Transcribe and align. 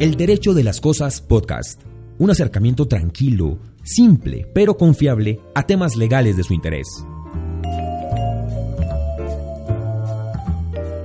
El 0.00 0.16
Derecho 0.16 0.54
de 0.54 0.64
las 0.64 0.80
Cosas 0.80 1.20
Podcast. 1.20 1.82
Un 2.18 2.30
acercamiento 2.30 2.88
tranquilo, 2.88 3.58
simple, 3.84 4.46
pero 4.54 4.78
confiable 4.78 5.40
a 5.54 5.66
temas 5.66 5.94
legales 5.94 6.38
de 6.38 6.42
su 6.42 6.54
interés. 6.54 6.86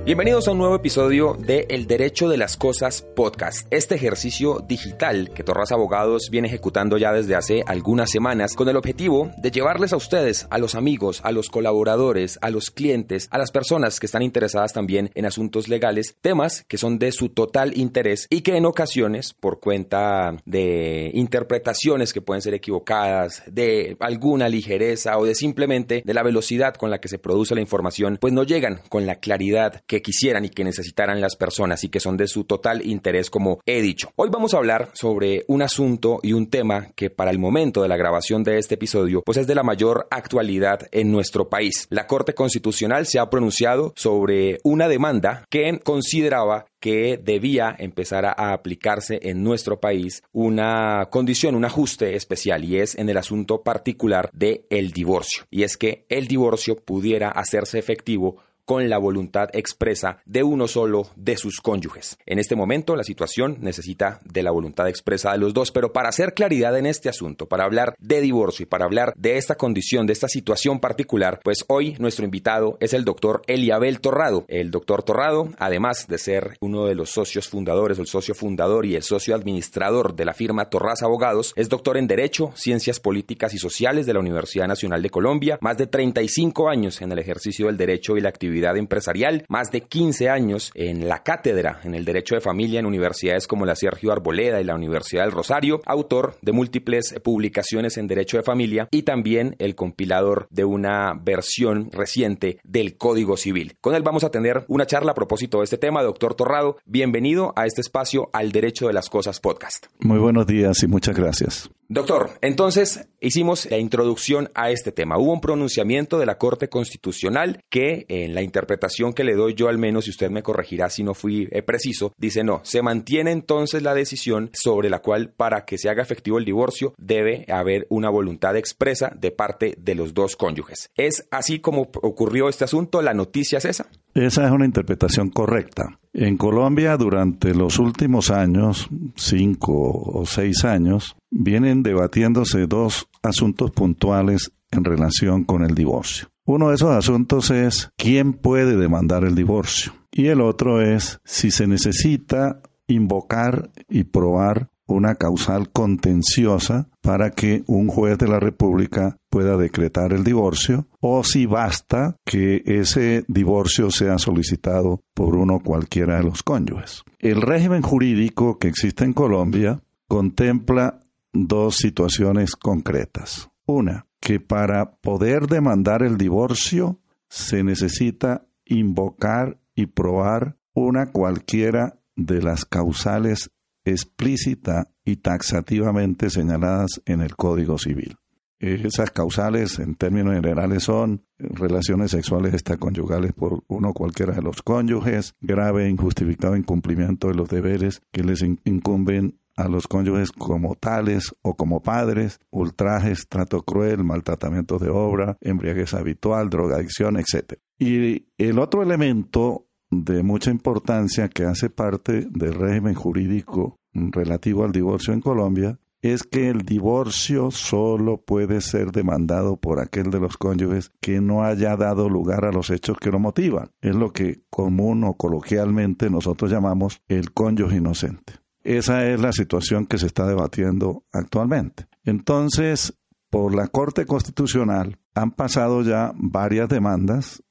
Bienvenidos 0.06 0.46
a 0.46 0.52
un 0.52 0.58
nuevo 0.58 0.76
episodio 0.76 1.36
de 1.36 1.66
El 1.68 1.88
Derecho 1.88 2.28
de 2.28 2.36
las 2.36 2.56
Cosas 2.56 3.02
Podcast, 3.02 3.66
este 3.72 3.96
ejercicio 3.96 4.60
digital 4.60 5.32
que 5.34 5.42
Torras 5.42 5.72
Abogados 5.72 6.28
viene 6.30 6.46
ejecutando 6.46 6.96
ya 6.96 7.12
desde 7.12 7.34
hace 7.34 7.64
algunas 7.66 8.12
semanas 8.12 8.54
con 8.54 8.68
el 8.68 8.76
objetivo 8.76 9.32
de 9.36 9.50
llevarles 9.50 9.92
a 9.92 9.96
ustedes, 9.96 10.46
a 10.50 10.58
los 10.58 10.76
amigos, 10.76 11.22
a 11.24 11.32
los 11.32 11.50
colaboradores, 11.50 12.38
a 12.40 12.50
los 12.50 12.70
clientes, 12.70 13.26
a 13.32 13.38
las 13.38 13.50
personas 13.50 13.98
que 13.98 14.06
están 14.06 14.22
interesadas 14.22 14.72
también 14.72 15.10
en 15.16 15.26
asuntos 15.26 15.66
legales, 15.66 16.14
temas 16.20 16.64
que 16.68 16.78
son 16.78 17.00
de 17.00 17.10
su 17.10 17.30
total 17.30 17.76
interés 17.76 18.28
y 18.30 18.42
que 18.42 18.56
en 18.56 18.66
ocasiones, 18.66 19.34
por 19.34 19.58
cuenta 19.58 20.36
de 20.44 21.10
interpretaciones 21.14 22.12
que 22.12 22.22
pueden 22.22 22.42
ser 22.42 22.54
equivocadas, 22.54 23.42
de 23.48 23.96
alguna 23.98 24.48
ligereza 24.48 25.18
o 25.18 25.24
de 25.24 25.34
simplemente 25.34 26.04
de 26.06 26.14
la 26.14 26.22
velocidad 26.22 26.74
con 26.74 26.92
la 26.92 27.00
que 27.00 27.08
se 27.08 27.18
produce 27.18 27.56
la 27.56 27.60
información, 27.60 28.18
pues 28.20 28.32
no 28.32 28.44
llegan 28.44 28.78
con 28.88 29.04
la 29.04 29.16
claridad 29.16 29.82
que 29.88 29.95
quisieran 30.02 30.44
y 30.44 30.50
que 30.50 30.64
necesitaran 30.64 31.20
las 31.20 31.36
personas 31.36 31.84
y 31.84 31.88
que 31.88 32.00
son 32.00 32.16
de 32.16 32.28
su 32.28 32.44
total 32.44 32.86
interés, 32.86 33.30
como 33.30 33.60
he 33.66 33.82
dicho. 33.82 34.10
Hoy 34.16 34.28
vamos 34.30 34.54
a 34.54 34.58
hablar 34.58 34.90
sobre 34.94 35.44
un 35.48 35.62
asunto 35.62 36.20
y 36.22 36.32
un 36.32 36.48
tema 36.48 36.88
que 36.94 37.10
para 37.10 37.30
el 37.30 37.38
momento 37.38 37.82
de 37.82 37.88
la 37.88 37.96
grabación 37.96 38.44
de 38.44 38.58
este 38.58 38.74
episodio, 38.74 39.22
pues 39.24 39.38
es 39.38 39.46
de 39.46 39.54
la 39.54 39.62
mayor 39.62 40.06
actualidad 40.10 40.86
en 40.92 41.10
nuestro 41.12 41.48
país. 41.48 41.86
La 41.90 42.06
Corte 42.06 42.34
Constitucional 42.34 43.06
se 43.06 43.18
ha 43.18 43.30
pronunciado 43.30 43.92
sobre 43.96 44.58
una 44.64 44.88
demanda 44.88 45.44
que 45.50 45.80
consideraba 45.82 46.66
que 46.80 47.18
debía 47.20 47.74
empezar 47.78 48.24
a 48.26 48.52
aplicarse 48.52 49.18
en 49.22 49.42
nuestro 49.42 49.80
país 49.80 50.22
una 50.32 51.08
condición, 51.10 51.54
un 51.54 51.64
ajuste 51.64 52.14
especial 52.14 52.64
y 52.64 52.78
es 52.78 52.94
en 52.96 53.08
el 53.08 53.16
asunto 53.16 53.62
particular 53.62 54.30
de 54.32 54.66
el 54.70 54.92
divorcio. 54.92 55.44
Y 55.50 55.64
es 55.64 55.76
que 55.76 56.06
el 56.08 56.28
divorcio 56.28 56.76
pudiera 56.76 57.30
hacerse 57.30 57.78
efectivo 57.78 58.36
con 58.66 58.90
la 58.90 58.98
voluntad 58.98 59.48
expresa 59.54 60.18
de 60.26 60.42
uno 60.42 60.68
solo 60.68 61.08
de 61.16 61.36
sus 61.38 61.60
cónyuges. 61.60 62.18
En 62.26 62.38
este 62.38 62.56
momento 62.56 62.96
la 62.96 63.04
situación 63.04 63.56
necesita 63.60 64.20
de 64.24 64.42
la 64.42 64.50
voluntad 64.50 64.88
expresa 64.88 65.32
de 65.32 65.38
los 65.38 65.54
dos, 65.54 65.70
pero 65.70 65.92
para 65.92 66.08
hacer 66.08 66.34
claridad 66.34 66.76
en 66.76 66.84
este 66.84 67.08
asunto, 67.08 67.46
para 67.46 67.64
hablar 67.64 67.94
de 68.00 68.20
divorcio 68.20 68.64
y 68.64 68.66
para 68.66 68.84
hablar 68.84 69.14
de 69.16 69.38
esta 69.38 69.54
condición, 69.54 70.06
de 70.06 70.12
esta 70.12 70.28
situación 70.28 70.80
particular, 70.80 71.40
pues 71.44 71.64
hoy 71.68 71.96
nuestro 72.00 72.24
invitado 72.24 72.76
es 72.80 72.92
el 72.92 73.04
doctor 73.04 73.42
Eliabel 73.46 74.00
Torrado. 74.00 74.44
El 74.48 74.72
doctor 74.72 75.04
Torrado, 75.04 75.48
además 75.58 76.08
de 76.08 76.18
ser 76.18 76.56
uno 76.60 76.86
de 76.86 76.96
los 76.96 77.10
socios 77.10 77.48
fundadores, 77.48 78.00
el 78.00 78.08
socio 78.08 78.34
fundador 78.34 78.84
y 78.84 78.96
el 78.96 79.04
socio 79.04 79.36
administrador 79.36 80.16
de 80.16 80.24
la 80.24 80.34
firma 80.34 80.68
Torraz 80.68 81.04
Abogados, 81.04 81.52
es 81.56 81.68
doctor 81.68 81.96
en 81.96 82.08
Derecho, 82.08 82.50
Ciencias 82.56 82.98
Políticas 82.98 83.54
y 83.54 83.58
Sociales 83.58 84.06
de 84.06 84.14
la 84.14 84.20
Universidad 84.20 84.66
Nacional 84.66 85.02
de 85.02 85.10
Colombia, 85.10 85.58
más 85.60 85.78
de 85.78 85.86
35 85.86 86.68
años 86.68 87.00
en 87.00 87.12
el 87.12 87.20
ejercicio 87.20 87.66
del 87.66 87.76
derecho 87.76 88.16
y 88.16 88.20
la 88.20 88.28
actividad 88.28 88.55
empresarial, 88.64 89.44
más 89.48 89.70
de 89.70 89.82
15 89.82 90.28
años 90.28 90.70
en 90.74 91.08
la 91.08 91.22
cátedra 91.22 91.80
en 91.84 91.94
el 91.94 92.04
derecho 92.04 92.34
de 92.34 92.40
familia 92.40 92.80
en 92.80 92.86
universidades 92.86 93.46
como 93.46 93.66
la 93.66 93.76
Sergio 93.76 94.12
Arboleda 94.12 94.60
y 94.60 94.64
la 94.64 94.74
Universidad 94.74 95.24
del 95.24 95.32
Rosario, 95.32 95.80
autor 95.84 96.36
de 96.42 96.52
múltiples 96.52 97.14
publicaciones 97.22 97.96
en 97.96 98.06
derecho 98.06 98.36
de 98.36 98.42
familia 98.42 98.88
y 98.90 99.02
también 99.02 99.56
el 99.58 99.74
compilador 99.74 100.46
de 100.50 100.64
una 100.64 101.12
versión 101.14 101.90
reciente 101.92 102.58
del 102.64 102.96
Código 102.96 103.36
Civil. 103.36 103.76
Con 103.80 103.94
él 103.94 104.02
vamos 104.02 104.24
a 104.24 104.30
tener 104.30 104.64
una 104.68 104.86
charla 104.86 105.12
a 105.12 105.14
propósito 105.14 105.58
de 105.58 105.64
este 105.64 105.78
tema. 105.78 106.02
Doctor 106.02 106.34
Torrado, 106.34 106.78
bienvenido 106.86 107.52
a 107.56 107.66
este 107.66 107.80
espacio 107.80 108.30
al 108.32 108.52
Derecho 108.52 108.86
de 108.86 108.92
las 108.92 109.10
Cosas 109.10 109.40
podcast. 109.40 109.86
Muy 110.00 110.18
buenos 110.18 110.46
días 110.46 110.82
y 110.82 110.86
muchas 110.86 111.16
gracias. 111.16 111.70
Doctor, 111.88 112.30
entonces 112.40 113.08
hicimos 113.20 113.70
la 113.70 113.78
introducción 113.78 114.50
a 114.54 114.72
este 114.72 114.90
tema. 114.90 115.18
Hubo 115.18 115.32
un 115.32 115.40
pronunciamiento 115.40 116.18
de 116.18 116.26
la 116.26 116.36
Corte 116.36 116.68
Constitucional 116.68 117.60
que 117.70 118.06
en 118.08 118.34
la 118.34 118.42
interpretación 118.42 119.12
que 119.12 119.22
le 119.22 119.36
doy 119.36 119.54
yo 119.54 119.68
al 119.68 119.78
menos, 119.78 120.08
y 120.08 120.10
usted 120.10 120.28
me 120.28 120.42
corregirá 120.42 120.90
si 120.90 121.04
no 121.04 121.14
fui 121.14 121.48
eh, 121.52 121.62
preciso, 121.62 122.12
dice 122.18 122.42
no, 122.42 122.60
se 122.64 122.82
mantiene 122.82 123.30
entonces 123.30 123.82
la 123.84 123.94
decisión 123.94 124.50
sobre 124.52 124.90
la 124.90 124.98
cual 124.98 125.30
para 125.30 125.64
que 125.64 125.78
se 125.78 125.88
haga 125.88 126.02
efectivo 126.02 126.38
el 126.38 126.44
divorcio 126.44 126.92
debe 126.98 127.46
haber 127.48 127.86
una 127.88 128.10
voluntad 128.10 128.56
expresa 128.56 129.12
de 129.16 129.30
parte 129.30 129.76
de 129.78 129.94
los 129.94 130.12
dos 130.12 130.34
cónyuges. 130.34 130.90
¿Es 130.96 131.28
así 131.30 131.60
como 131.60 131.82
ocurrió 132.02 132.48
este 132.48 132.64
asunto? 132.64 133.00
¿La 133.00 133.14
noticia 133.14 133.58
es 133.58 133.64
esa? 133.64 133.86
Esa 134.12 134.44
es 134.44 134.50
una 134.50 134.64
interpretación 134.64 135.30
correcta. 135.30 136.00
En 136.18 136.38
Colombia, 136.38 136.96
durante 136.96 137.54
los 137.54 137.78
últimos 137.78 138.30
años, 138.30 138.88
cinco 139.16 139.74
o 139.74 140.24
seis 140.24 140.64
años, 140.64 141.14
vienen 141.30 141.82
debatiéndose 141.82 142.66
dos 142.66 143.06
asuntos 143.22 143.70
puntuales 143.72 144.50
en 144.70 144.84
relación 144.84 145.44
con 145.44 145.62
el 145.62 145.74
divorcio. 145.74 146.28
Uno 146.46 146.70
de 146.70 146.76
esos 146.76 146.88
asuntos 146.92 147.50
es 147.50 147.90
quién 147.98 148.32
puede 148.32 148.78
demandar 148.78 149.24
el 149.24 149.34
divorcio 149.34 149.92
y 150.10 150.28
el 150.28 150.40
otro 150.40 150.80
es 150.80 151.20
si 151.26 151.50
se 151.50 151.66
necesita 151.66 152.62
invocar 152.86 153.70
y 153.86 154.04
probar 154.04 154.70
una 154.86 155.16
causal 155.16 155.70
contenciosa 155.70 156.88
para 157.00 157.30
que 157.30 157.62
un 157.66 157.88
juez 157.88 158.18
de 158.18 158.28
la 158.28 158.40
República 158.40 159.16
pueda 159.30 159.56
decretar 159.56 160.12
el 160.12 160.24
divorcio 160.24 160.86
o 161.00 161.24
si 161.24 161.46
basta 161.46 162.16
que 162.24 162.62
ese 162.66 163.24
divorcio 163.28 163.90
sea 163.90 164.18
solicitado 164.18 165.02
por 165.14 165.36
uno 165.36 165.60
cualquiera 165.60 166.18
de 166.18 166.24
los 166.24 166.42
cónyuges. 166.42 167.04
El 167.18 167.42
régimen 167.42 167.82
jurídico 167.82 168.58
que 168.58 168.68
existe 168.68 169.04
en 169.04 169.12
Colombia 169.12 169.80
contempla 170.08 171.00
dos 171.32 171.76
situaciones 171.76 172.56
concretas. 172.56 173.50
Una, 173.66 174.06
que 174.20 174.40
para 174.40 174.92
poder 174.92 175.48
demandar 175.48 176.02
el 176.02 176.16
divorcio 176.16 177.00
se 177.28 177.64
necesita 177.64 178.46
invocar 178.64 179.58
y 179.74 179.86
probar 179.86 180.56
una 180.72 181.12
cualquiera 181.12 181.98
de 182.16 182.42
las 182.42 182.64
causales 182.64 183.50
explícita 183.86 184.90
y 185.04 185.16
taxativamente 185.16 186.28
señaladas 186.28 187.00
en 187.06 187.22
el 187.22 187.36
Código 187.36 187.78
Civil. 187.78 188.16
Esas 188.58 189.10
causales, 189.10 189.78
en 189.78 189.94
términos 189.94 190.34
generales, 190.34 190.82
son 190.82 191.24
relaciones 191.38 192.10
sexuales 192.10 192.54
extraconyugales 192.54 193.32
por 193.32 193.62
uno 193.68 193.92
cualquiera 193.92 194.34
de 194.34 194.42
los 194.42 194.62
cónyuges, 194.62 195.34
grave 195.40 195.84
e 195.84 195.90
injustificado 195.90 196.56
incumplimiento 196.56 197.28
de 197.28 197.34
los 197.34 197.48
deberes 197.48 198.00
que 198.12 198.24
les 198.24 198.42
incumben 198.42 199.38
a 199.56 199.68
los 199.68 199.86
cónyuges 199.86 200.32
como 200.32 200.74
tales 200.74 201.34
o 201.42 201.54
como 201.54 201.82
padres, 201.82 202.40
ultrajes, 202.50 203.28
trato 203.28 203.62
cruel, 203.62 204.04
maltratamiento 204.04 204.78
de 204.78 204.90
obra, 204.90 205.36
embriaguez 205.40 205.94
habitual, 205.94 206.50
drogadicción, 206.50 207.18
etc. 207.18 207.54
Y 207.78 208.26
el 208.38 208.58
otro 208.58 208.82
elemento 208.82 209.65
de 209.90 210.22
mucha 210.22 210.50
importancia 210.50 211.28
que 211.28 211.44
hace 211.44 211.70
parte 211.70 212.26
del 212.30 212.54
régimen 212.54 212.94
jurídico 212.94 213.78
relativo 213.92 214.64
al 214.64 214.72
divorcio 214.72 215.14
en 215.14 215.20
Colombia 215.20 215.78
es 216.02 216.22
que 216.22 216.48
el 216.48 216.62
divorcio 216.62 217.50
solo 217.50 218.18
puede 218.18 218.60
ser 218.60 218.92
demandado 218.92 219.56
por 219.56 219.80
aquel 219.80 220.10
de 220.10 220.20
los 220.20 220.36
cónyuges 220.36 220.92
que 221.00 221.20
no 221.20 221.42
haya 221.42 221.76
dado 221.76 222.08
lugar 222.08 222.44
a 222.44 222.52
los 222.52 222.70
hechos 222.70 222.98
que 222.98 223.10
lo 223.10 223.18
motivan. 223.18 223.70
Es 223.80 223.94
lo 223.94 224.12
que 224.12 224.42
común 224.50 225.04
o 225.04 225.14
coloquialmente 225.14 226.10
nosotros 226.10 226.50
llamamos 226.50 227.00
el 227.08 227.32
cónyuge 227.32 227.76
inocente. 227.76 228.34
Esa 228.62 229.06
es 229.06 229.20
la 229.20 229.32
situación 229.32 229.86
que 229.86 229.98
se 229.98 230.06
está 230.06 230.26
debatiendo 230.26 231.04
actualmente. 231.12 231.86
Entonces, 232.04 232.94
por 233.30 233.54
la 233.54 233.68
Corte 233.68 234.06
Constitucional 234.06 234.98
han 235.14 235.30
pasado 235.30 235.82
ya 235.82 236.12
varias 236.16 236.68
demandas 236.68 237.42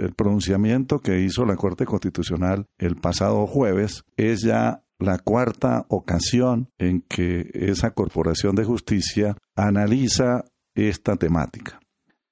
el 0.00 0.14
pronunciamiento 0.14 1.00
que 1.00 1.20
hizo 1.20 1.44
la 1.44 1.56
Corte 1.56 1.84
Constitucional 1.84 2.66
el 2.78 2.96
pasado 2.96 3.46
jueves 3.46 4.04
es 4.16 4.42
ya 4.42 4.82
la 4.98 5.18
cuarta 5.18 5.86
ocasión 5.88 6.68
en 6.78 7.02
que 7.02 7.50
esa 7.54 7.92
Corporación 7.92 8.54
de 8.54 8.64
Justicia 8.64 9.36
analiza 9.56 10.44
esta 10.74 11.16
temática. 11.16 11.80